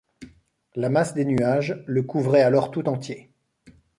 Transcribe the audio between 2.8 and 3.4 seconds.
entier.